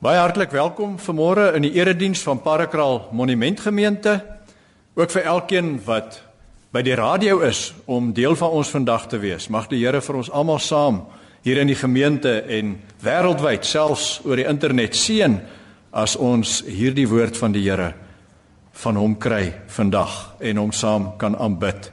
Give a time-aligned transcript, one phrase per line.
[0.00, 4.14] Baie hartlik welkom vanmôre in die erediens van Parakraal Monumentgemeente.
[4.96, 6.22] Ook vir elkeen wat
[6.72, 9.50] by die radio is om deel van ons vandag te wees.
[9.52, 11.02] Mag die Here vir ons almal saam
[11.44, 15.36] hier in die gemeente en wêreldwyd selfs oor die internet seën
[15.92, 17.90] as ons hierdie woord van die Here
[18.80, 21.90] van hom kry vandag en hom saam kan aanbid.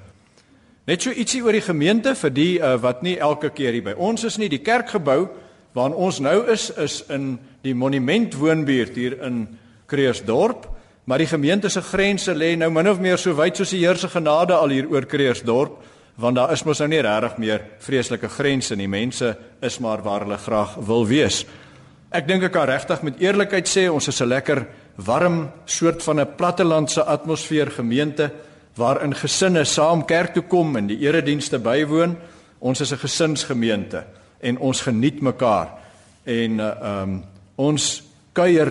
[0.88, 3.98] Net so ietsie oor die gemeente vir die uh, wat nie elke keer hier by
[4.00, 5.26] ons is nie, die kerkgebou
[5.78, 9.44] waarin ons nou is is in die monument woonbuurt hier in
[9.88, 10.66] Kreersdorp,
[11.08, 14.00] maar die gemeente se grense lê nou min of meer so wyd soos die Here
[14.00, 15.78] se genade al hier oor Kreersdorp,
[16.18, 18.90] want daar is mos nou nie regtig meer vreeslike grense nie.
[18.90, 21.44] Mense is maar waar hulle graag wil wees.
[22.12, 24.66] Ek dink ek kan regtig met eerlikheid sê ons is 'n lekker
[25.06, 28.32] warm soort van 'n plattelandse atmosfeer gemeente
[28.76, 32.18] waarin gesinne saam kerk toe kom en die eredienste bywoon.
[32.60, 35.74] Ons is 'n gesinsgemeente en ons geniet mekaar
[36.28, 36.72] en uh,
[37.02, 37.18] um
[37.58, 37.86] ons
[38.38, 38.70] kuier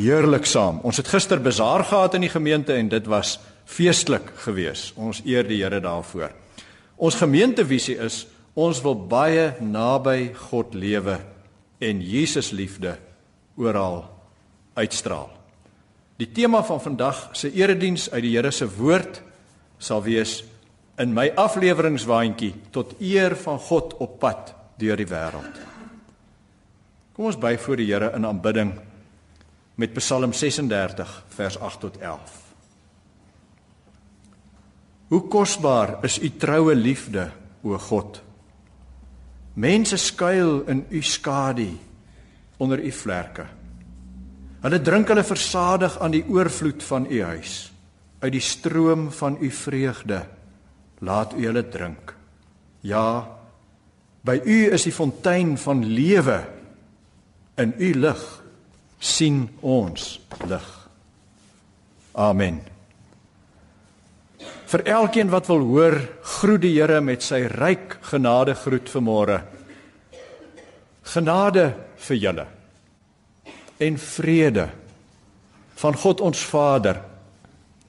[0.00, 0.80] heerlik saam.
[0.82, 3.36] Ons het gister bazaar gehad in die gemeente en dit was
[3.70, 4.96] feestelik geweest.
[4.98, 6.32] Ons eer die Here daarvoor.
[6.96, 8.24] Ons gemeentevisie is
[8.56, 11.18] ons wil baie naby God lewe
[11.78, 12.96] en Jesus liefde
[13.56, 14.04] oral
[14.74, 15.30] uitstraal.
[16.16, 19.22] Die tema van vandag se erediens uit die Here se woord
[19.78, 20.40] sal wees
[20.98, 25.60] in my afleweringswaandjie tot eer van God op pad deur die wêreld.
[27.16, 28.74] Kom ons buig voor die Here in aanbidding
[29.76, 32.42] met Psalm 36 vers 8 tot 11.
[35.08, 37.30] Hoe kosbaar is u troue liefde,
[37.62, 38.20] o God.
[39.54, 41.70] Mense skuil in u skadu
[42.56, 43.46] onder u vlerke.
[44.64, 47.72] Hulle drink hulle versadig aan die oorvloed van u huis
[48.20, 50.24] uit die stroom van u vreugde
[50.98, 52.14] laat u hulle drink.
[52.80, 53.35] Ja,
[54.26, 56.40] by u is die fontein van lewe.
[57.62, 58.24] In u lig
[58.98, 60.16] sien ons
[60.48, 60.66] lig.
[62.16, 62.60] Amen.
[64.66, 65.96] Vir elkeen wat wil hoor,
[66.36, 69.38] groet die Here met sy ryk genade groet vanmôre.
[71.06, 71.70] Genade
[72.08, 72.46] vir julle
[73.76, 74.70] en vrede
[75.76, 77.02] van God ons Vader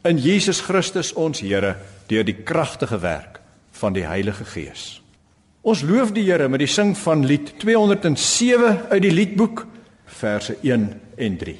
[0.07, 1.75] in Jesus Christus ons Here
[2.11, 3.39] deur die kragtige werk
[3.79, 4.99] van die Heilige Gees.
[5.67, 9.65] Ons loof die Here met die sing van lied 207 uit die liedboek
[10.15, 10.85] verse 1
[11.19, 11.55] en 3.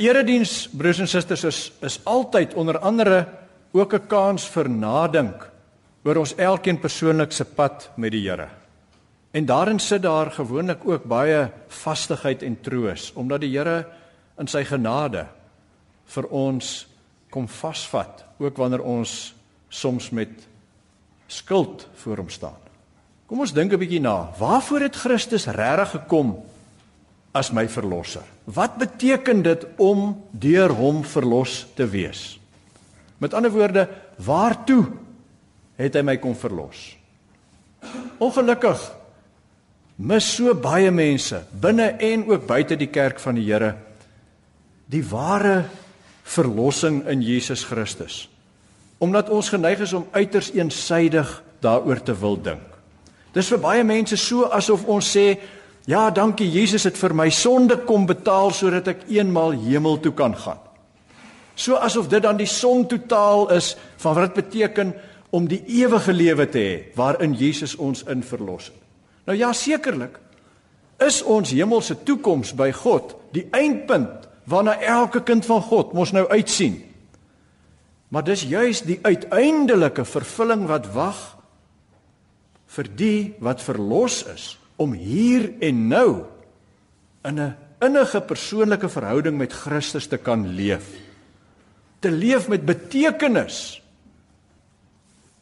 [0.00, 3.26] Erediens broers en susters is is altyd onder andere
[3.72, 5.50] ook 'n kans vir nadink
[6.04, 8.48] oor ons elkeen persoonlik se pad met die Here.
[9.30, 13.86] En daarin sit daar gewoonlik ook baie vastigheid en troos omdat die Here
[14.38, 15.26] in sy genade
[16.06, 16.86] vir ons
[17.30, 19.34] kom vasvat ook wanneer ons
[19.68, 20.30] soms met
[21.26, 22.58] skuld voor hom staan.
[23.26, 24.32] Kom ons dink 'n bietjie na.
[24.38, 26.42] Waarvoor het Christus regtig gekom
[27.36, 28.24] as my verlosser.
[28.44, 32.38] Wat beteken dit om deur hom verlos te wees?
[33.20, 33.86] Met ander woorde,
[34.16, 34.84] waartoe
[35.80, 36.90] het hy my kom verlos?
[38.20, 38.80] Ongelukkig
[40.00, 43.74] mis so baie mense binne en ook buite die kerk van die Here
[44.90, 45.68] die ware
[46.26, 48.24] verlossing in Jesus Christus.
[48.98, 51.30] Omdat ons geneig is om uiters eensaidig
[51.62, 52.64] daaroor te wil dink.
[53.34, 55.36] Dis vir baie mense so asof ons sê,
[55.86, 60.34] ja, dankie Jesus het vir my sonde kom betaal sodat ek eenmal hemel toe kan
[60.36, 60.60] gaan.
[61.54, 64.94] So asof dit dan die som totaal is van wat dit beteken
[65.30, 68.78] om die ewige lewe te hê waarin Jesus ons in verlos het.
[69.28, 70.18] Nou ja, sekerlik
[71.00, 76.26] is ons hemelse toekoms by God die eindpunt waarna elke kind van God mos nou
[76.28, 76.80] uitsien.
[78.10, 81.20] Maar dis juis die uiteindelike vervulling wat wag
[82.74, 86.24] vir die wat verlos is om hier en nou
[87.28, 90.86] in 'n innige persoonlike verhouding met Christus te kan leef.
[92.00, 93.82] Te leef met betekenis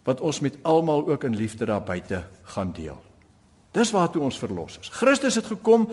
[0.02, 2.96] wat ons met almal ook in liefde daar buite gaan deel.
[3.72, 4.88] Dis waartoe ons verlos is.
[4.88, 5.88] Christus het gekom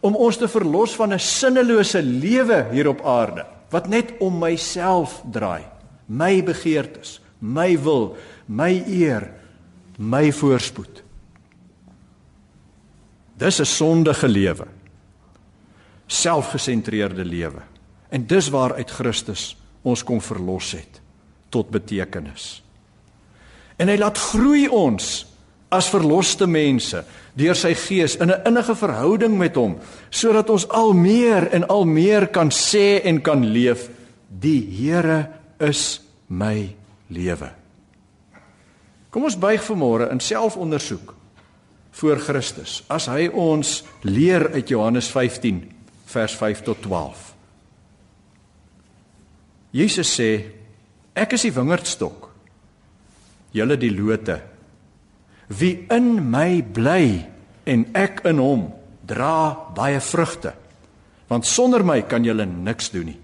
[0.00, 5.22] om ons te verlos van 'n sinnelose lewe hier op aarde wat net om myself
[5.30, 5.62] draai,
[6.06, 9.30] my begeertes, my wil, my eer,
[9.96, 11.02] my voorspoed.
[13.40, 14.66] Dis 'n sondige lewe.
[16.06, 17.62] Selfgesentreerde lewe.
[18.08, 21.00] En dis waaruit Christus ons kom verlos het
[21.48, 22.62] tot betekenis.
[23.76, 25.26] En hy laat groei ons
[25.70, 27.04] as verloste mense
[27.38, 29.78] deur sy gees in 'n innige verhouding met hom
[30.10, 33.88] sodat ons al meer en al meer kan sê en kan leef
[34.28, 36.76] die Here is my
[37.06, 37.50] lewe.
[39.10, 41.14] Kom ons buig vanmôre in selfondersoek
[41.92, 45.62] voor Christus as hy ons leer uit Johannes 15
[46.10, 47.26] vers 5 tot 12.
[49.72, 50.30] Jesus sê
[51.14, 52.30] ek is die wingerdstok
[53.54, 54.40] julle die lote
[55.50, 57.26] Wie in my bly
[57.66, 58.68] en ek in hom,
[59.02, 60.54] dra baie vrugte.
[61.30, 63.18] Want sonder my kan julle niks doen nie.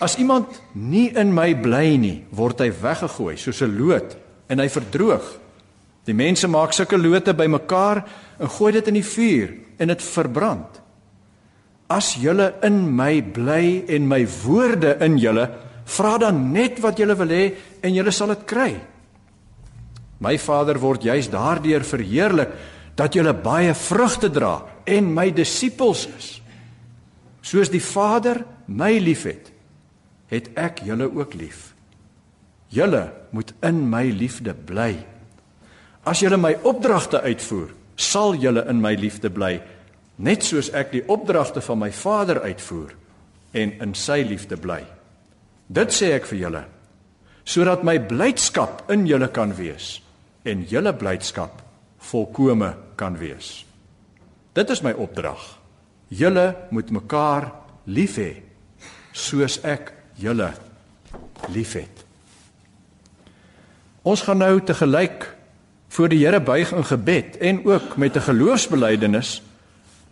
[0.00, 4.16] As iemand nie in my bly nie, word hy weggegooi soos 'n loot
[4.48, 5.24] en hy verdroog.
[6.06, 8.02] Die mense maak sulke lote bymekaar
[8.38, 10.82] en gooi dit in die vuur en dit verbrand.
[11.90, 15.46] As julle in my bly en my woorde in julle,
[15.86, 17.44] vra dan net wat julle wil hê
[17.82, 18.70] en julle sal dit kry.
[20.22, 22.54] My Vader word juis daardeur verheerlik
[22.96, 26.30] dat julle baie vrugte dra en my disippels is.
[27.46, 29.52] Soos die Vader my liefhet,
[30.32, 31.74] het ek julle ook lief.
[32.74, 34.96] Julle moet in my liefde bly.
[36.06, 39.56] As julle my opdragte uitvoer, sal julle in my liefde bly,
[40.22, 42.94] net soos ek die opdragte van my Vader uitvoer
[43.56, 44.84] en in sy liefde bly.
[45.66, 46.64] Dit sê ek vir julle
[47.46, 50.00] sodat my blydskap in julle kan wees
[50.50, 51.60] en julle blydskap
[52.08, 53.60] volkome kan wees.
[54.54, 55.38] Dit is my opdrag.
[56.10, 57.52] Julle moet mekaar
[57.86, 58.32] lief hê
[59.14, 60.48] soos ek julle
[61.54, 62.02] liefhet.
[64.02, 65.35] Ons gaan nou te gelyk
[65.96, 69.42] voor die Here buig in gebed en ook met 'n geloofsbelijdenis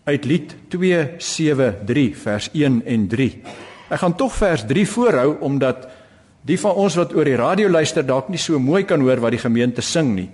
[0.03, 3.41] uit Lied 273 vers 1 en 3.
[3.89, 5.87] Ek gaan tog vers 3 voorhou omdat
[6.45, 9.33] Die van ons wat oor die radio luister dalk nie so mooi kan hoor wat
[9.33, 10.27] die gemeente sing nie,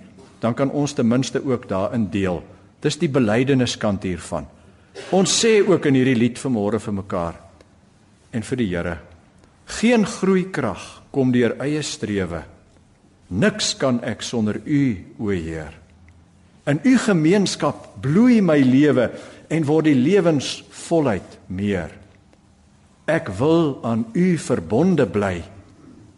[0.44, 2.42] dan kan ons ten minste ook daarin deel.
[2.84, 4.44] Dis die belydenissant hiervan.
[5.16, 7.38] Ons sê ook in hierdie lied vanmôre vir mekaar
[8.32, 8.98] en vir die Here.
[9.80, 12.42] Geen groeikrag kom deur eie strewe.
[13.32, 14.82] Niks kan ek sonder U,
[15.18, 15.72] o Heer.
[16.68, 19.08] In U gemeenskap bloei my lewe
[19.50, 21.90] en word die lewensvolheid meer.
[23.08, 25.40] Ek wil aan U verbonde bly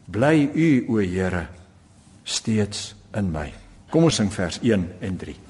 [0.04, 1.46] Bly U o Here
[2.24, 3.48] steeds in my.
[3.90, 5.43] Kom ons sing vers 1 en 3.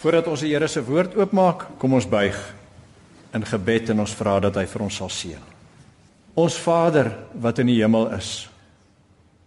[0.00, 2.36] Voordat ons die Here se woord oopmaak, kom ons buig
[3.36, 5.42] in gebed en ons vra dat hy vir ons sal seën.
[6.40, 7.10] Ons Vader
[7.42, 8.48] wat in die hemel is.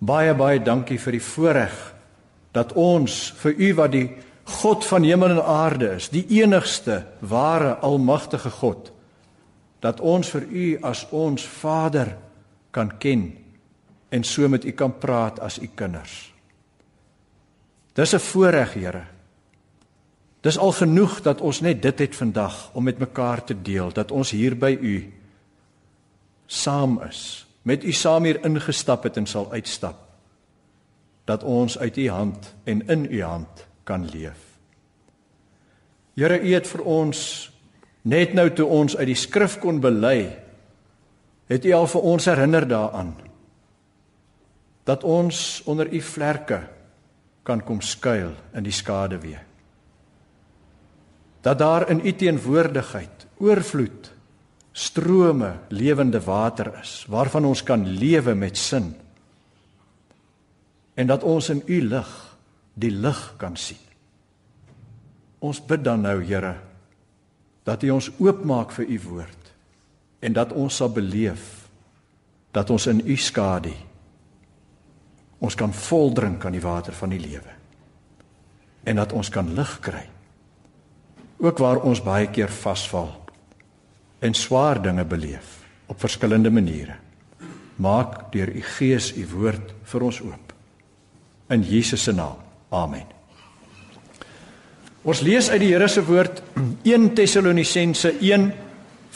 [0.03, 1.79] Baie baie dankie vir die voorreg
[2.53, 4.07] dat ons vir U wat die
[4.61, 8.91] God van hemel en aarde is, die enigste ware almagtige God,
[9.81, 12.13] dat ons vir U as ons Vader
[12.75, 13.31] kan ken
[14.13, 16.29] en so met U kan praat as U kinders.
[17.95, 19.12] Dis 'n voorreg, Here.
[20.43, 24.11] Dis al genoeg dat ons net dit het vandag om met mekaar te deel dat
[24.11, 24.95] ons hier by u
[26.51, 30.01] saam is, met u saam hier ingestap het en sal uitstap.
[31.23, 34.41] Dat ons uit u hand en in u hand kan leef.
[36.13, 37.21] Here, u het vir ons
[38.01, 40.27] net nou toe ons uit die skrif kon bely,
[41.47, 43.15] het u al vir ons herinner daaraan
[44.83, 46.59] dat ons onder u vlerke
[47.47, 49.39] kan kom skuil in die skaduwee
[51.43, 54.11] dat daar in u teenwoordigheid oorvloed
[54.71, 58.93] strome lewende water is waarvan ons kan lewe met sin
[60.93, 62.11] en dat ons in u lig
[62.73, 63.81] die lig kan sien.
[65.39, 66.55] Ons bid dan nou Here
[67.63, 69.51] dat u ons oopmaak vir u woord
[70.23, 71.67] en dat ons sal beleef
[72.51, 73.73] dat ons in u skadu
[75.43, 77.55] ons kan vol drink aan die water van die lewe
[78.83, 80.05] en dat ons kan lig kry
[81.37, 83.11] ook waar ons baie keer vasval
[84.23, 86.95] en swaar dinge beleef op verskillende maniere.
[87.75, 90.53] Maak deur u Gees u woord vir ons oop.
[91.51, 92.39] In Jesus se naam.
[92.69, 93.05] Amen.
[95.03, 96.41] Ons lees uit die Here se woord
[96.93, 98.51] 1 Tessalonisense 1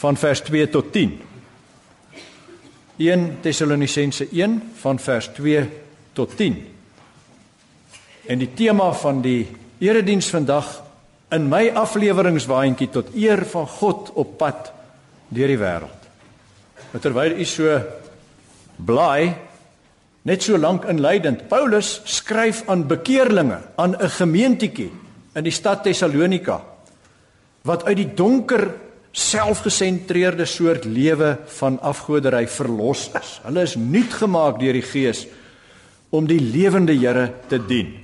[0.01, 1.13] van vers 2 tot 10.
[2.97, 5.63] 1 Tessalonisense 1 van vers 2
[6.13, 6.57] tot 10.
[8.27, 9.47] En die tema van die
[9.79, 10.86] erediens vandag
[11.35, 14.71] in my afleweringswaandjie tot eer van God op pad
[15.27, 16.05] deur die wêreld.
[17.03, 17.77] Terwyl u so
[18.77, 19.33] bly
[20.27, 24.91] net so lank inleidend Paulus skryf aan bekeerlinge aan 'n gemeentetjie
[25.35, 26.61] in die stad Tessalonika
[27.63, 28.71] wat uit die donker
[29.11, 33.39] selfgesentreerde soort lewe van afgoderry verlos is.
[33.43, 35.27] Hulle is nuut gemaak deur die Gees
[36.09, 37.95] om die lewende Here te dien.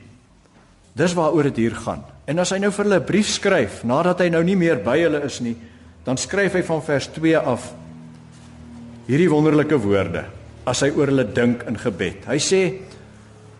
[0.93, 2.12] Dis waaroor dit hier gaan.
[2.27, 4.97] En as hy nou vir hulle 'n brief skryf nadat hy nou nie meer by
[4.99, 5.55] hulle is nie,
[6.05, 7.73] dan skryf hy van vers 2 af
[9.07, 10.25] hierdie wonderlike woorde
[10.65, 12.25] as hy oor hulle dink in gebed.
[12.25, 12.79] Hy sê: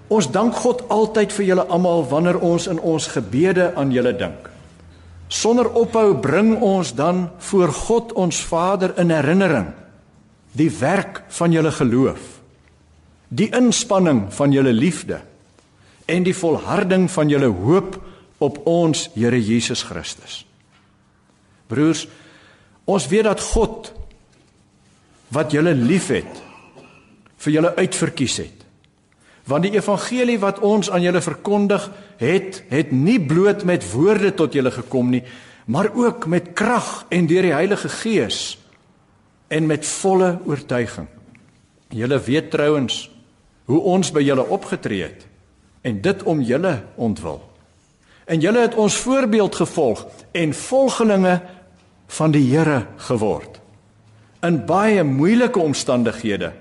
[0.10, 4.50] Ons dank God altyd vir julle almal wanneer ons in ons gebede aan julle dink.
[5.28, 9.72] Sonder ophou bring ons dan voor God ons Vader in herinnering
[10.54, 12.22] die werk van julle geloof,
[13.34, 15.24] die inspanning van julle liefde
[16.06, 17.98] en die volharding van julle hoop
[18.44, 20.44] op ons Here Jesus Christus.
[21.72, 22.06] Broers,
[22.86, 23.94] ons weet dat God
[25.34, 26.42] wat julle liefhet
[27.44, 28.60] vir julle uitverkies het.
[29.50, 31.90] Want die evangelie wat ons aan julle verkondig
[32.22, 35.24] het, het nie bloot met woorde tot julle gekom nie,
[35.66, 38.58] maar ook met krag en deur die Heilige Gees
[39.48, 41.08] en met volle oortuiging.
[41.94, 43.08] Julle weet trouens
[43.70, 45.28] hoe ons by julle opgetree het
[45.84, 47.42] en dit om julle ontwil.
[48.26, 51.42] En julle het ons voorbeeld gevolg en volgelinge
[52.08, 53.60] van die Here geword.
[54.44, 56.54] In baie moeilike omstandighede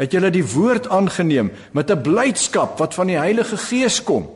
[0.00, 4.30] het julle die woord aangeneem met 'n blydskap wat van die Heilige Gees kom.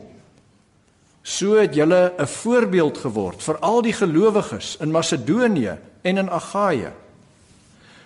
[1.23, 6.93] So het julle 'n voorbeeld geword vir al die gelowiges in Macedonië en in Agaia.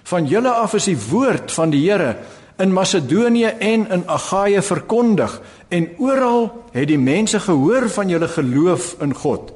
[0.03, 2.15] Van julle af is die woord van die Here
[2.59, 8.95] in Macedonië en in Agaia verkondig en oral het die mense gehoor van julle geloof
[9.01, 9.53] in God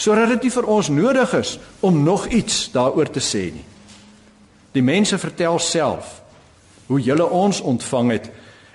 [0.00, 3.66] sodat dit nie vir ons nodig is om nog iets daaroor te sê nie.
[4.72, 6.20] Die mense vertel self
[6.86, 8.30] hoe julle ons ontvang het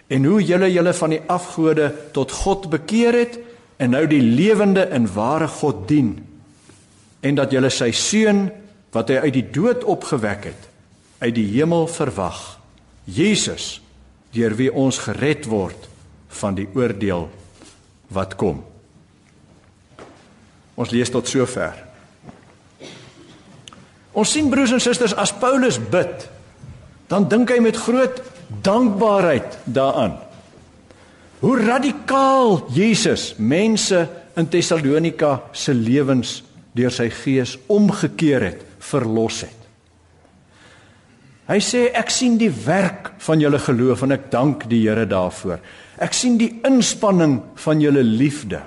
[0.07, 3.39] en hoe julle julle van die afgode tot God bekeer het
[3.81, 6.13] en nou die lewende en ware God dien
[7.25, 8.47] en dat julle sy seun
[8.93, 10.69] wat hy uit die dood opgewek het
[11.23, 12.43] uit die hemel verwag
[13.05, 13.79] Jesus
[14.35, 15.87] deur wie ons gered word
[16.41, 17.29] van die oordeel
[18.13, 18.63] wat kom.
[20.75, 21.77] Ons lees tot sover.
[24.15, 26.27] Ons sien broers en susters as Paulus bid,
[27.11, 28.21] dan dink hy met groot
[28.65, 30.17] dankbaarheid daaraan.
[31.43, 36.39] Hoe radikaal Jesus mense in Tessalonika se lewens
[36.75, 39.64] deur sy gees omgekeer het, verlos het.
[41.47, 45.59] Hy sê ek sien die werk van julle geloof en ek dank die Here daarvoor.
[46.01, 48.63] Ek sien die inspanning van julle liefde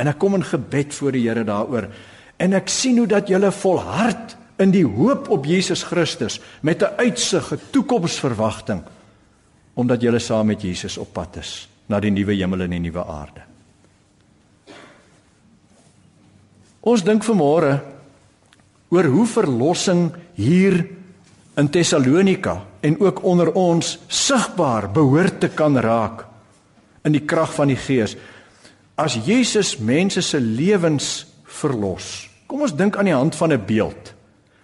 [0.00, 1.90] En ek kom in gebed voor die Here daaroor
[2.40, 6.96] en ek sien hoe dat julle volhard in die hoop op Jesus Christus met 'n
[6.96, 8.80] uitsig, 'n toekomsverwagting
[9.74, 13.04] omdat julle saam met Jesus op pad is na die nuwe hemel en die nuwe
[13.04, 13.42] aarde.
[16.80, 17.80] Ons dink vanmôre
[18.88, 20.86] oor hoe verlossing hier
[21.56, 26.24] in Tessalonika en ook onder ons sigbaar behoort te kan raak
[27.04, 28.16] in die krag van die Gees
[29.00, 31.26] as Jesus mense se lewens
[31.60, 32.28] verlos.
[32.46, 34.14] Kom ons dink aan die hand van 'n beeld.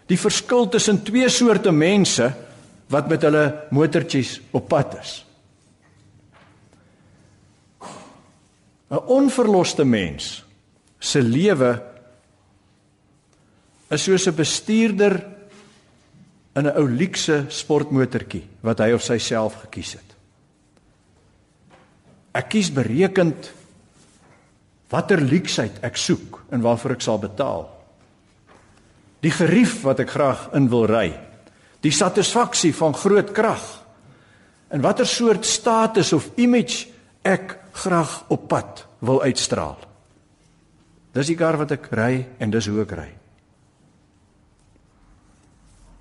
[0.07, 2.33] Die verskil tussen twee soorte mense
[2.89, 5.25] wat met hulle motortjies op pad is.
[8.91, 10.45] 'n Onverloste mens
[10.99, 11.83] se lewe
[13.91, 15.36] is soos 'n bestuurder
[16.57, 20.11] in 'n ou luukse sportmotortjie wat hy of sy self gekies het.
[22.33, 23.53] Ek kies berekend
[24.89, 27.69] watter luksheid ek soek en waarvoor ek sal betaal.
[29.21, 31.11] Die gerief wat ek graag in wil ry.
[31.81, 33.65] Die satisfaksie van groot krag.
[34.69, 36.89] En watter soort status of image
[37.23, 39.79] ek graag op pad wil uitstraal.
[41.13, 43.11] Dis die kar wat ek ry en dis hoe ek ry.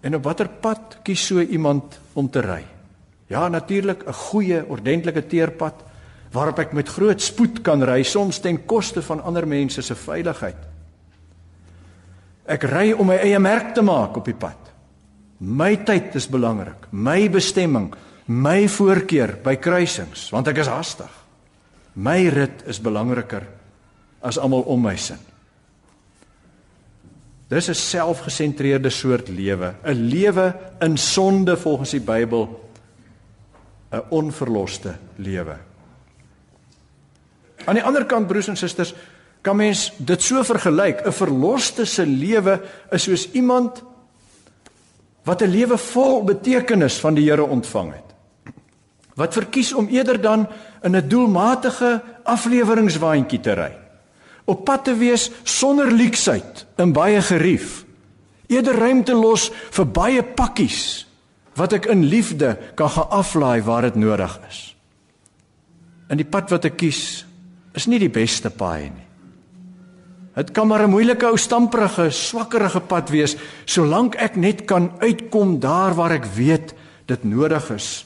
[0.06, 2.62] En op watter pad kies so iemand om te ry?
[3.28, 5.84] Ja, natuurlik 'n goeie, ordentlike teerpad
[6.32, 10.58] waarop ek met groot spoed kan ry, soms ten koste van ander mense se veiligheid.
[12.46, 14.58] Ek ry om my eie merk te maak op die pad.
[15.40, 17.94] My tyd is belangrik, my bestemming,
[18.26, 21.12] my voorkeur by kruisings, want ek is haastig.
[21.96, 23.48] My rit is belangriker
[24.22, 25.20] as almal om my sin.
[27.48, 32.70] Dis 'n selfgesentreerde soort lewe, 'n lewe in sonde volgens die Bybel,
[33.92, 35.58] 'n onverloste lewe.
[37.66, 38.94] Aan die ander kant broers en susters,
[39.42, 43.84] kan mens dit so vergelyk, 'n verloste se lewe is soos iemand
[45.24, 48.14] wat 'n lewe vol betekenis van die Here ontvang het.
[49.16, 50.48] Wat verkies om eerder dan
[50.84, 53.85] in 'n doelmatige afleweringswaandjie te ry
[54.46, 57.84] op pad te wees sonder leksheid in baie gerief.
[58.48, 61.06] Eerder ruimte los vir baie pakkies
[61.56, 64.60] wat ek in liefde kan gaan aflaai waar dit nodig is.
[66.12, 67.26] In die pad wat ek kies
[67.76, 69.06] is nie die beste paai nie.
[70.36, 75.60] Dit kan maar 'n moeilike ou stamprige, swakkerige pad wees solank ek net kan uitkom
[75.60, 78.06] daar waar ek weet dit nodig is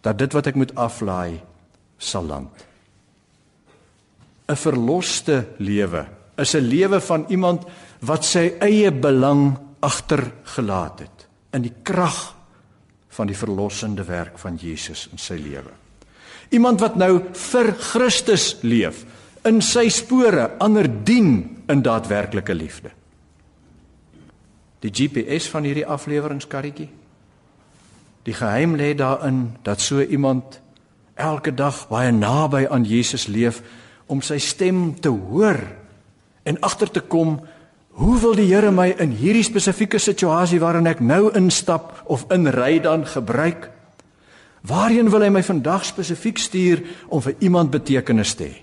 [0.00, 1.40] dat dit wat ek moet aflaai
[1.98, 2.69] sal land.
[4.50, 7.64] 'n verloste lewe is 'n lewe van iemand
[8.00, 12.34] wat sy eie belang agtergelaat het in die krag
[13.08, 15.70] van die verlossende werk van Jesus in sy lewe.
[16.50, 19.04] Iemand wat nou vir Christus leef,
[19.44, 22.90] in sy spore ander dien in daadwerklike liefde.
[24.80, 26.88] Die GPS van hierdie afleweringskarretjie.
[28.22, 30.60] Die geheim lê daarin dat so iemand
[31.14, 33.62] elke dag baie naby aan Jesus leef
[34.10, 35.60] om sy stem te hoor
[36.48, 37.38] en agter te kom
[38.00, 42.80] hoe wil die Here my in hierdie spesifieke situasie waarin ek nou instap of inry
[42.82, 43.68] dan gebruik?
[44.66, 48.58] Waarheen wil hy my vandag spesifiek stuur om vir iemand betekenis te hê?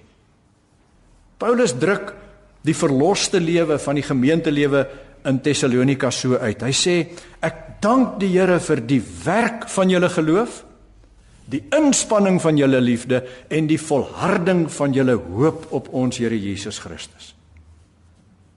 [1.37, 2.15] Paulus druk
[2.65, 4.83] die verloste lewe van die gemeentelewe
[5.29, 6.63] in Tessalonika so uit.
[6.63, 6.95] Hy sê
[7.43, 10.63] ek dank die Here vir die werk van julle geloof
[11.47, 13.21] die inspanning van julle liefde
[13.53, 17.33] en die volharding van julle hoop op ons Here Jesus Christus.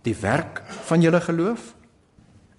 [0.03, 1.75] Die werk van julle geloof?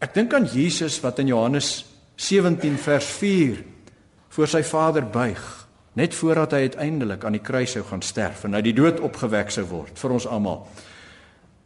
[0.02, 1.82] Ek dink aan Jesus wat in Johannes
[2.22, 3.60] 17 vers 4
[4.32, 5.42] voor sy Vader buig,
[6.00, 9.52] net voordat hy uiteindelik aan die kruis sou gaan sterf en uit die dood opgewek
[9.52, 10.64] sou word vir ons almal.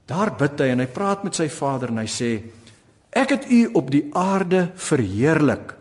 [0.09, 2.31] Daar bid hy en hy praat met sy Vader en hy sê:
[3.13, 5.75] Ek het u op die aarde verheerlik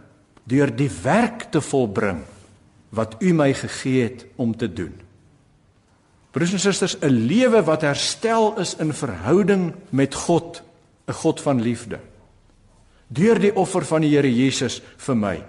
[0.45, 2.21] deur die werk te volbring
[2.95, 4.95] wat u my gegee het om te doen.
[6.35, 10.63] Broers en susters, 'n lewe wat herstel is in verhouding met God,
[11.07, 11.99] 'n God van liefde.
[13.07, 15.45] Deur die offer van die Here Jesus vir my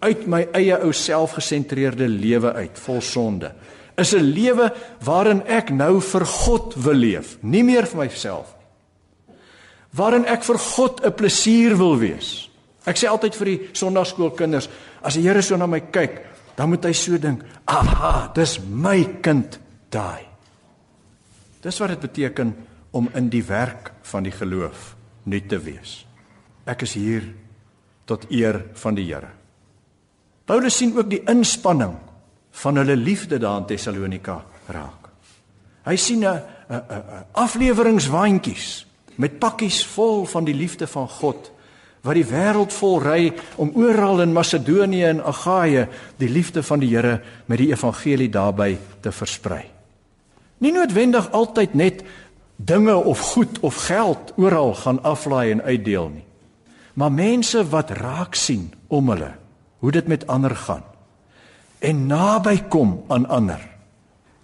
[0.00, 3.52] uit my eie ou selfgesentreerde lewe uit, vol sonde,
[3.96, 8.64] is 'n lewe waarin ek nou vir God wil leef, nie meer vir myself nie.
[9.94, 12.50] Waarin ek vir God 'n plesier wil wees.
[12.84, 14.68] Ek sê altyd vir die sonnaarskoolkinders,
[15.02, 19.04] as die Here so na my kyk, dan moet hy so dink, "Aha, dis my
[19.20, 19.58] kind
[19.90, 20.26] daai."
[21.60, 22.54] Dis wat dit beteken
[22.90, 26.06] om in die werk van die geloof nuut te wees.
[26.64, 27.24] Ek is hier
[28.04, 29.30] tot eer van die Here.
[30.44, 31.96] Paulus sien ook die inspanning
[32.50, 35.08] van hulle liefde daar in Tessalonika raak.
[35.84, 36.40] Hy sien 'n uh,
[37.32, 38.86] afleweringswaandjies
[39.16, 41.50] met pakkies vol van die liefde van God
[42.04, 45.86] wat die wêreld vol ry om oral in Macedonië en Agaia
[46.20, 49.64] die liefde van die Here met die evangelie daarby te versprei.
[50.60, 52.04] Nie noodwendig altyd net
[52.56, 56.26] dinge of goed of geld oral gaan aflaai en uitdeel nie.
[56.94, 59.32] Maar mense wat raak sien om hulle,
[59.78, 60.84] hoe dit met ander gaan
[61.84, 63.60] en naby kom aan ander.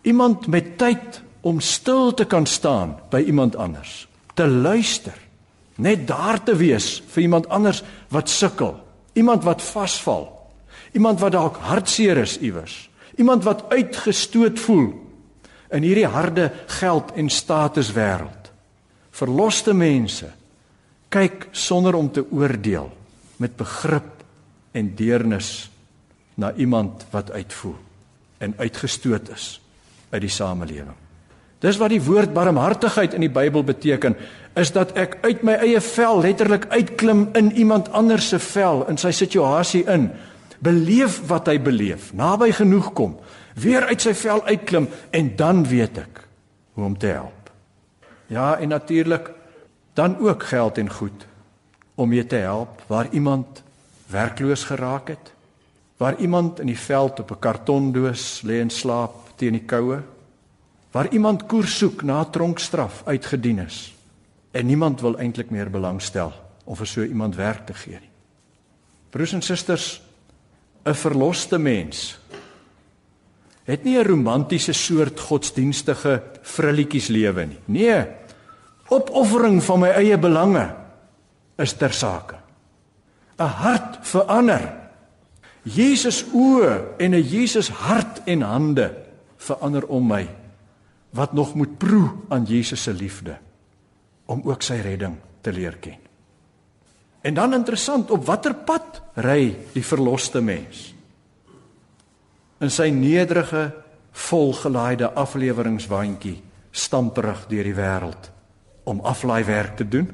[0.02, 5.16] Iemand met tyd om stil te kan staan by iemand anders, te luister,
[5.80, 8.76] net daar te wees vir iemand anders wat sukkel,
[9.18, 10.28] iemand wat vasval,
[10.92, 14.92] iemand wat dalk hartseer is iewers, iemand wat uitgestoot voel
[15.70, 18.50] in hierdie harde geld en status wêreld.
[19.14, 20.30] Verloste mense
[21.10, 22.90] kyk sonder om te oordeel
[23.42, 24.24] met begrip
[24.72, 25.70] en deernis
[26.40, 27.76] na iemand wat uitvoel
[28.38, 29.52] en uitgestoot is
[30.10, 30.99] uit die samelewing.
[31.60, 34.16] Dis wat die woord barmhartigheid in die Bybel beteken,
[34.56, 38.98] is dat ek uit my eie vel letterlik uitklim in iemand anders se vel in
[39.00, 40.08] sy situasie in,
[40.60, 43.18] beleef wat hy beleef, naby genoeg kom,
[43.60, 46.22] weer uit sy vel uitklim en dan weet ek
[46.76, 47.52] hoe om te help.
[48.32, 49.30] Ja, en natuurlik
[49.94, 51.26] dan ook geld en goed
[52.00, 53.62] om jy te help waar iemand
[54.08, 55.32] werkloos geraak het,
[56.00, 60.00] waar iemand in die veld op 'n kartondoos lê en slaap teen die koue,
[60.90, 63.92] waar iemand koers soek na tronkstraf uitgedien is
[64.50, 66.32] en niemand wil eintlik meer belangstel
[66.64, 68.10] om vir so iemand werk te gee nie.
[69.10, 70.00] Broers en susters,
[70.84, 72.18] 'n verloste mens
[73.64, 77.58] het nie 'n romantiese soort godsdienstige vrilletjies lewe nie.
[77.64, 78.04] Nee,
[78.88, 80.74] opoffering van my eie belange
[81.58, 82.36] is ter sake.
[83.38, 84.72] 'n Hart verander.
[85.62, 88.94] Jesus oë en 'n Jesus hart en hande
[89.36, 90.39] verander om my
[91.10, 93.38] wat nog moet proe aan Jesus se liefde
[94.30, 95.98] om ook sy redding te leer ken.
[97.20, 100.94] En dan interessant, op watter pad ry die verloste mens?
[102.60, 103.70] In sy nederige,
[104.10, 108.30] volgelaaide afleweringswaandjie stamperig deur die wêreld
[108.88, 110.08] om aflaaiwerk te doen?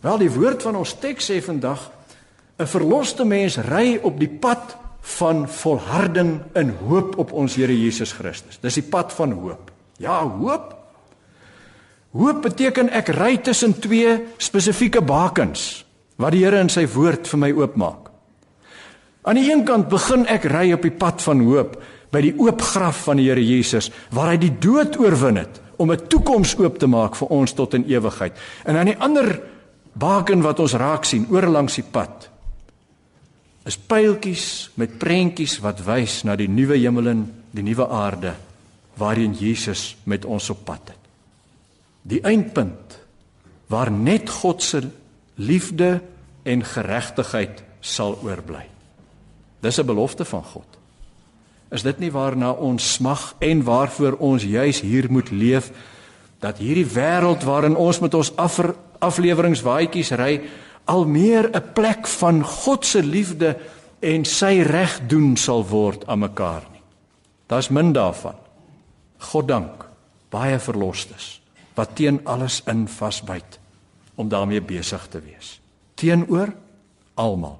[0.00, 1.90] Wel, die woord van ons teks sê vandag
[2.58, 4.76] 'n verloste mens ry op die pad
[5.06, 8.58] van volharding in hoop op ons Here Jesus Christus.
[8.60, 9.70] Dis die pad van hoop.
[10.02, 10.72] Ja, hoop.
[12.16, 15.84] Hoop beteken ek ry tussen twee spesifieke bakens
[16.20, 18.10] wat die Here in sy woord vir my oopmaak.
[19.26, 21.78] Aan die een kant begin ek ry op die pad van hoop
[22.14, 25.92] by die oop graf van die Here Jesus waar hy die dood oorwin het om
[25.92, 28.32] 'n toekoms oop te maak vir ons tot in ewigheid.
[28.64, 29.40] En aan die ander
[29.92, 32.30] baken wat ons raak sien oor langs die pad
[33.66, 38.36] is pyltjies met prentjies wat wys na die nuwe hemel en die nuwe aarde
[38.96, 41.02] waarin Jesus met ons op pad het.
[42.06, 42.98] Die eindpunt
[43.66, 44.84] waar net God se
[45.34, 46.00] liefde
[46.46, 48.64] en geregtigheid sal oorbly.
[49.60, 50.66] Dis 'n belofte van God.
[51.70, 55.70] Is dit nie waarna ons smag en waarvoor ons juis hier moet leef
[56.38, 58.60] dat hierdie wêreld waarin ons met ons af,
[58.98, 60.40] afleweringswaaitjies ry
[60.86, 63.56] al meer 'n plek van God se liefde
[64.00, 66.82] en sy reg doen sal word aan mekaar nie.
[67.46, 68.34] Daar's min daarvan.
[69.18, 69.86] God dank,
[70.30, 71.40] baie verlosters
[71.74, 73.58] wat teen alles in vasbyt
[74.14, 75.60] om daarmee besig te wees.
[75.94, 76.54] Teenoor
[77.14, 77.58] almal.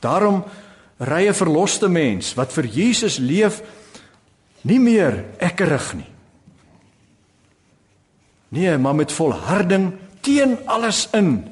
[0.00, 0.44] Daarom
[0.98, 3.62] ry 'n verloste mens wat vir Jesus leef
[4.62, 6.10] nie meer ekkerig nie.
[8.48, 11.51] Nee, maar met volharding teen alles in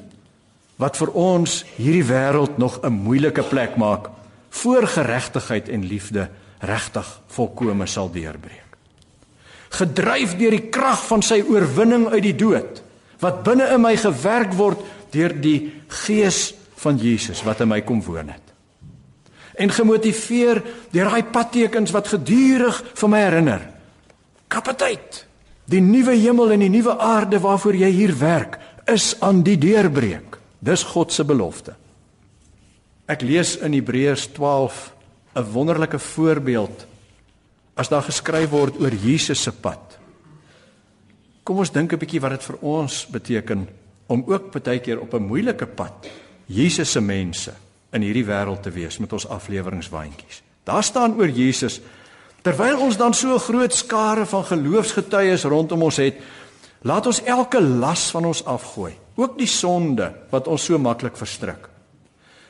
[0.81, 4.09] wat vir ons hierdie wêreld nog 'n moeilike plek maak
[4.49, 8.69] voor geregtigheid en liefde regtig volkome sal deurbreek.
[9.69, 12.81] Gedryf deur die krag van sy oorwinning uit die dood
[13.19, 14.79] wat binne in my gewerk word
[15.11, 18.47] deur die gees van Jesus wat in my kom woon het.
[19.55, 23.61] En gemotiveer deur daai padtekens wat gedurig vir my herinner.
[24.47, 25.25] Kapasiteit.
[25.65, 30.30] Die nuwe hemel en die nuwe aarde waarvoor jy hier werk is aan die deurbreek.
[30.61, 31.73] Dis God se belofte.
[33.09, 34.93] Ek lees in Hebreërs 12
[35.35, 36.85] 'n wonderlike voorbeeld
[37.73, 39.97] as daar geskryf word oor Jesus se pad.
[41.43, 43.67] Kom ons dink 'n bietjie wat dit vir ons beteken
[44.07, 46.07] om ook baie keer op 'n moeilike pad
[46.45, 47.53] Jesus se mense
[47.91, 50.41] in hierdie wêreld te wees met ons afleweringswaandjies.
[50.63, 51.81] Daar staan oor Jesus
[52.41, 56.15] terwyl ons dan so 'n groot skare van geloofsgetuies rondom ons het,
[56.81, 61.67] laat ons elke las van ons afgooi ook die sonde wat ons so maklik verstrik.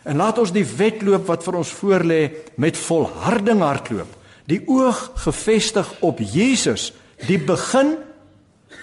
[0.03, 2.21] En laat ons die wedloop wat vir ons voorlê
[2.61, 4.09] met volharding hardloop,
[4.49, 6.89] die oog gefestig op Jesus,
[7.27, 7.95] die begin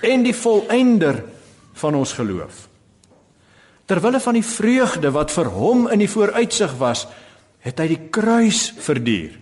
[0.07, 1.25] en die volëinder
[1.79, 2.67] van ons geloof.
[3.89, 7.07] Terwille van die vreugde wat vir hom in die vooruitsig was,
[7.65, 9.35] het hy die kruis verduur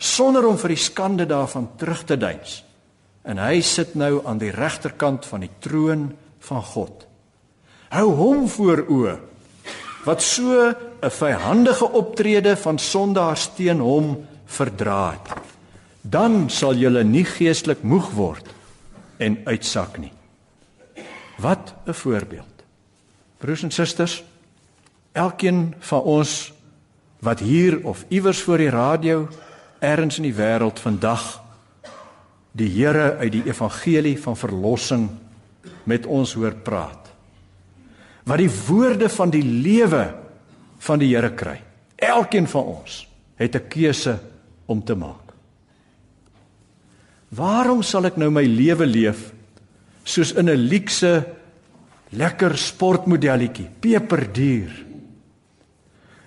[0.00, 2.62] sonder om vir die skande daarvan terug te duins.
[3.28, 6.06] En hy sit nou aan die regterkant van die troon
[6.40, 7.04] van God.
[7.90, 9.16] Hou hom voor oë
[10.04, 10.70] wat so
[11.02, 15.28] 'n vyhandige optrede van sondaars teen hom verdra het.
[16.00, 18.46] Dan sal julle nie geestelik moeg word
[19.18, 20.12] en uitsak nie.
[21.38, 22.64] Wat 'n voorbeeld.
[23.38, 24.24] Broers en susters,
[25.12, 26.52] elkeen van ons
[27.18, 29.28] wat hier of iewers voor die radio
[29.78, 31.42] ergens in die wêreld vandag
[32.52, 35.08] die Here uit die evangelie van verlossing
[35.84, 36.99] met ons hoor praat.
[38.30, 40.04] Wat die woorde van die lewe
[40.86, 41.56] van die Here kry.
[41.98, 44.18] Elkeen van ons het 'n keuse
[44.66, 45.34] om te maak.
[47.28, 49.32] Waarom sal ek nou my lewe leef
[50.04, 51.26] soos in 'n luukse
[52.10, 54.86] lekker sportmodelletjie, peperduur?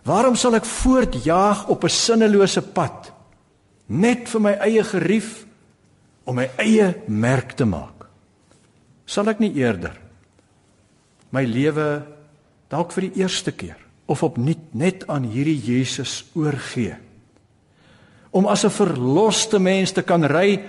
[0.03, 3.13] Waarom sal ek voortjaag op 'n sinnelose pad
[3.87, 5.45] net vir my eie gerief
[6.23, 8.07] om my eie merk te maak?
[9.05, 10.02] Sal ek nie eerder
[11.33, 11.87] my lewe
[12.71, 16.95] dalk vir die eerste keer of opnuut net aan hierdie Jesus oorgee?
[18.31, 20.59] Om as 'n verloste mens te kan ry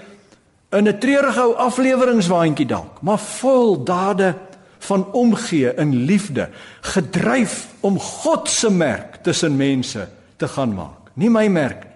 [0.72, 4.34] in 'n treurige ou afleweringswaandjie dalk, maar vol dade
[4.78, 6.50] van omgee in liefde,
[6.80, 11.10] gedryf om God se merk tussen mense te gaan maak.
[11.14, 11.94] Nie my merk nie.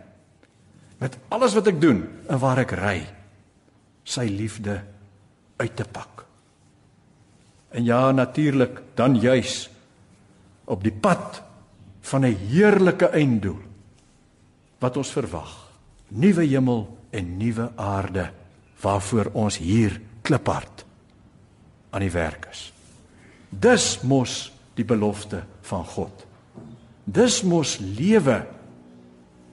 [0.99, 2.99] Met alles wat ek doen en waar ek ry,
[4.03, 4.81] sy liefde
[5.63, 6.25] uit te pak.
[7.69, 9.71] En ja, natuurlik, dan juis
[10.65, 11.43] op die pad
[12.01, 13.61] van 'n heerlike einddoel
[14.79, 15.71] wat ons verwag.
[16.09, 18.31] Nuwe hemel en nuwe aarde
[18.81, 20.85] waarvoor ons hier kliphard
[21.91, 22.73] aan die werk is.
[23.49, 26.27] Dis mos die belofte van God.
[27.05, 28.47] Dis mos lewe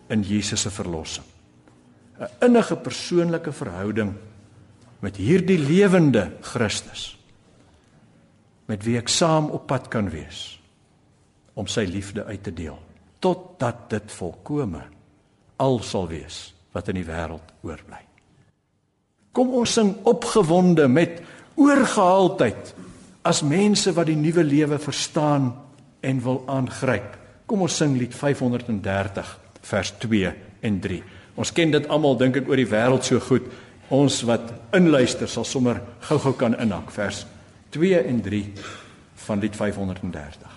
[0.08, 1.26] in Jesus se verlossing.
[2.20, 4.14] 'n Innige persoonlike verhouding
[5.00, 7.15] met hierdie lewende Christus
[8.70, 10.56] met wie ek saam op pad kan wees
[11.56, 12.78] om sy liefde uit te deel
[13.24, 14.82] totdat dit volkome
[15.62, 18.02] al sal wees wat in die wêreld oorbly.
[19.36, 21.22] Kom ons sing opgewonde met
[21.60, 22.74] oorgehaaldheid
[23.26, 25.54] as mense wat die nuwe lewe verstaan
[26.06, 27.16] en wil aangryp.
[27.48, 29.32] Kom ons sing lied 530
[29.66, 30.34] vers 2
[30.68, 31.00] en 3.
[31.40, 33.48] Ons ken dit almal dink ek oor die wêreld so goed.
[33.94, 37.35] Ons wat inluister sal sommer gou-gou kan inhak vers 2
[37.84, 38.54] en 3
[39.14, 40.55] van lied 530.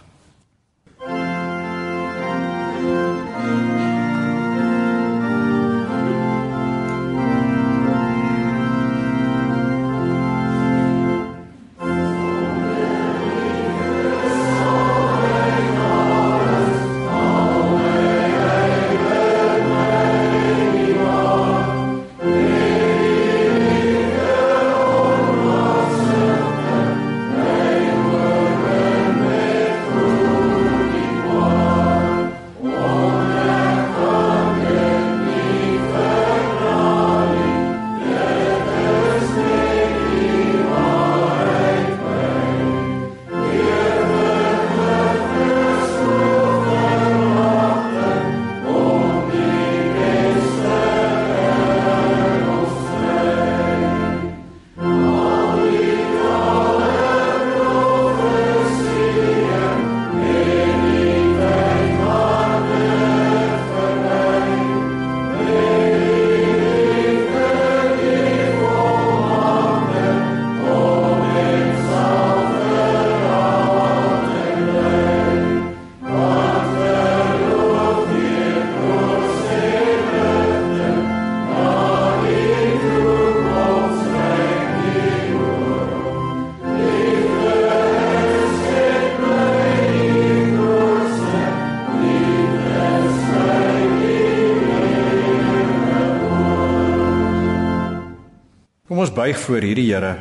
[99.06, 100.16] Buig voor hierdie Here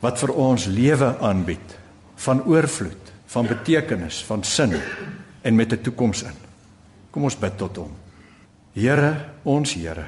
[0.00, 1.74] wat vir ons lewe aanbied
[2.24, 4.72] van oorvloed, van betekenis, van sin
[5.42, 6.36] en met 'n toekoms in.
[7.10, 7.92] Kom ons bid tot hom.
[8.72, 10.06] Here, ons Here.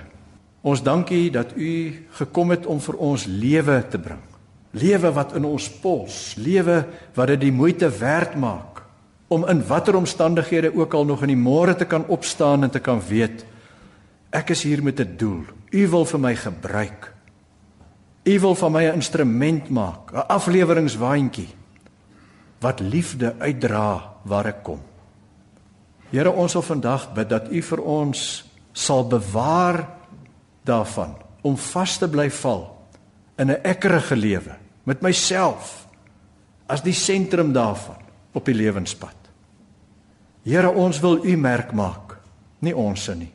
[0.62, 4.24] Ons dankie dat U gekom het om vir ons lewe te bring.
[4.70, 8.82] Lewe wat in ons pols, lewe wat dit die moeite werd maak
[9.28, 12.80] om in watter omstandighede ook al nog in die môre te kan opstaan en te
[12.80, 13.44] kan weet
[14.30, 15.44] ek is hier met 'n doel.
[15.70, 17.17] U wil vir my gebruik.
[18.28, 21.48] U wil van my 'n instrument maak, 'n afleweringswaandjie
[22.60, 24.80] wat liefde uitdra waar ek kom.
[26.10, 29.88] Here, ons wil vandag bid dat U vir ons sal bewaar
[30.64, 32.76] daarvan om vas te bly val
[33.36, 35.86] in 'n ekkerige lewe met myself
[36.66, 39.16] as die sentrum daarvan op die lewenspad.
[40.42, 42.18] Here, ons wil U merk maak,
[42.58, 43.32] nie ons se nie.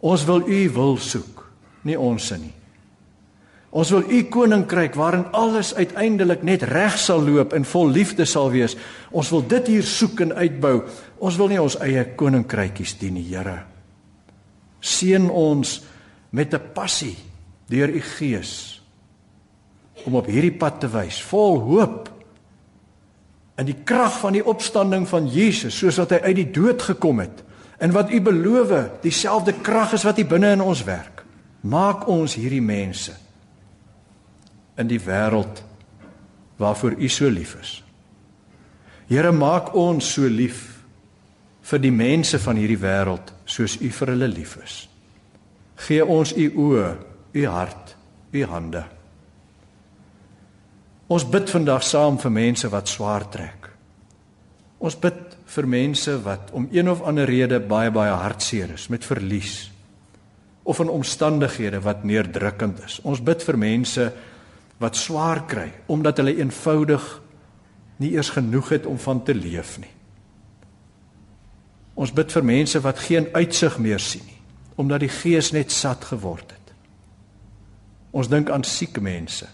[0.00, 2.57] Ons wil U wil soek, nie ons se nie.
[3.68, 8.48] Ons wil U koninkryk waarin alles uiteindelik net reg sal loop en vol liefde sal
[8.52, 8.76] wees.
[9.12, 10.86] Ons wil dit hier soek en uitbou.
[11.20, 13.64] Ons wil nie ons eie koninkrykies dien nie, Here.
[14.80, 15.82] Seën ons
[16.30, 17.16] met 'n passie
[17.68, 18.80] deur U Gees
[20.06, 22.08] om op hierdie pad te wys, vol hoop
[23.58, 27.18] in die krag van die opstanding van Jesus, soos wat hy uit die dood gekom
[27.18, 27.44] het
[27.78, 31.24] en wat U beloof, dieselfde krag is wat U binne in ons werk.
[31.60, 33.27] Maak ons hierdie mense
[34.78, 35.62] in die wêreld
[36.58, 37.78] waarvoor U so lief is.
[39.08, 40.66] Here, maak ons so lief
[41.68, 44.76] vir die mense van hierdie wêreld soos U vir hulle lief is.
[45.86, 46.88] Gee ons U oë,
[47.34, 47.94] U hart,
[48.34, 48.84] U hande.
[51.08, 53.70] Ons bid vandag saam vir mense wat swaar trek.
[54.78, 59.06] Ons bid vir mense wat om een of ander rede baie baie hartseer is met
[59.06, 59.70] verlies
[60.68, 62.98] of in omstandighede wat neerdrukkend is.
[63.00, 64.10] Ons bid vir mense
[64.78, 67.06] wat swaar kry omdat hulle eenvoudig
[67.98, 69.94] nie eers genoeg het om van te leef nie.
[71.98, 74.38] Ons bid vir mense wat geen uitsig meer sien nie
[74.78, 76.74] omdat die gees net sat geword het.
[78.14, 79.48] Ons dink aan siek mense.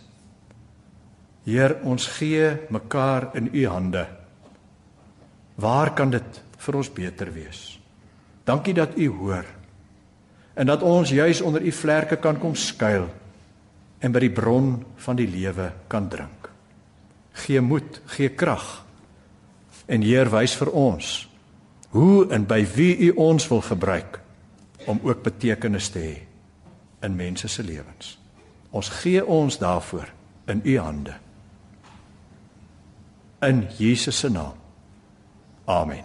[1.49, 4.05] Heer, ons gee mekaar in u hande.
[5.57, 7.63] Waar kan dit vir ons beter wees?
[8.45, 9.49] Dankie dat u hoor
[10.55, 13.09] en dat ons juis onder u vlerke kan kom skuil
[14.05, 16.51] en by die bron van die lewe kan drink.
[17.45, 18.85] Gee moed, gee krag.
[19.89, 21.15] En Heer wys vir ons
[21.95, 24.19] hoe en by wie U ons wil gebruik
[24.91, 26.15] om ook betekenis te hê
[27.07, 28.17] in mense se lewens.
[28.75, 30.11] Ons gee ons daarvoor
[30.51, 31.15] in U hande.
[33.47, 34.59] In Jesus se naam.
[35.71, 36.03] Amen.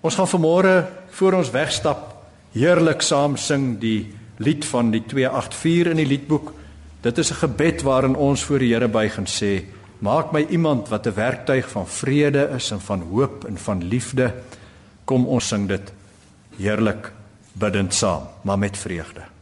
[0.00, 0.74] Ons gaan vanmôre
[1.18, 2.08] voor ons wegstap
[2.56, 6.54] heerlik saam sing die lied van die 284 in die liedboek
[7.04, 9.64] Dit is 'n gebed waarin ons voor die Here buig en sê:
[9.98, 14.34] Maak my iemand wat 'n werktuig van vrede is en van hoop en van liefde.
[15.04, 15.92] Kom ons sing dit
[16.56, 17.12] heerlik
[17.52, 19.33] bidend saam, maar met vreugde.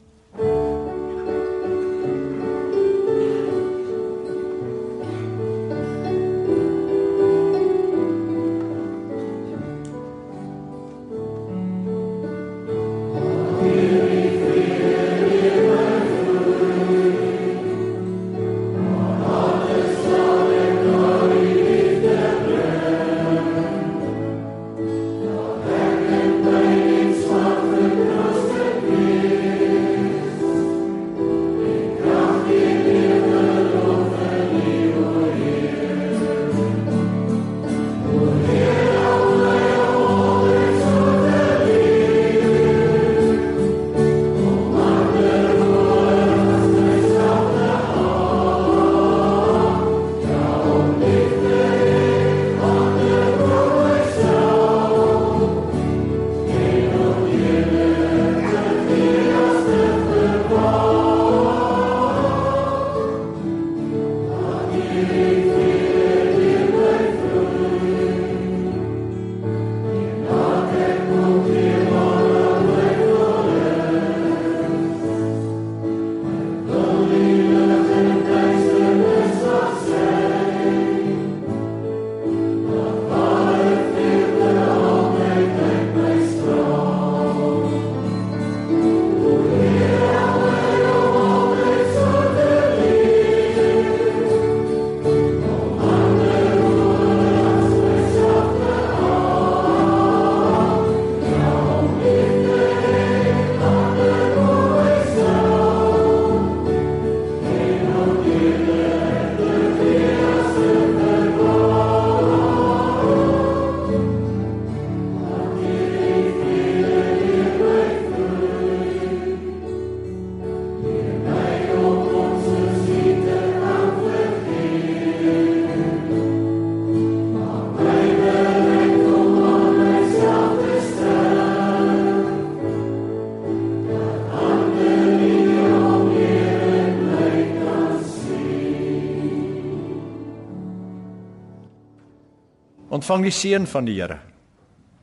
[143.02, 144.20] Ontvang die seën van die Here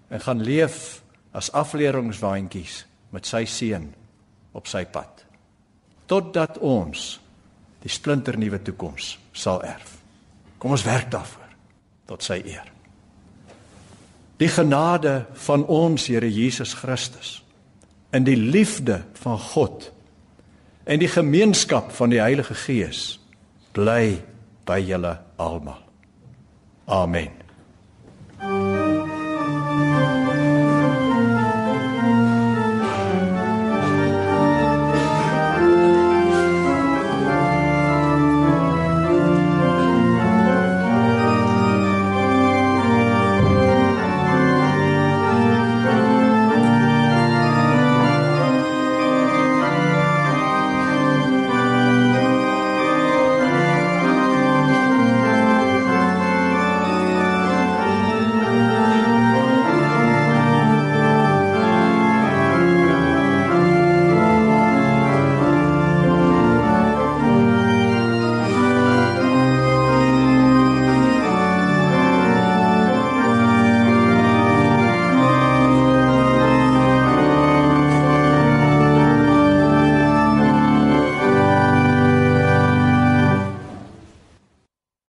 [0.07, 1.01] en gaan leef
[1.35, 3.89] as afleeringswaandjies met sy seën
[4.55, 5.25] op sy pad
[6.07, 7.17] totdat ons
[7.83, 9.97] die splinternuwe toekoms sal erf.
[10.63, 11.51] Kom ons werk daarvoor
[12.07, 12.71] tot sy eer.
[14.39, 17.41] Die genade van ons Here Jesus Christus
[18.15, 19.89] in die liefde van God
[20.87, 23.19] en die gemeenskap van die Heilige Gees
[23.75, 24.21] bly
[24.63, 25.83] by julle almal.
[26.87, 27.48] Amen.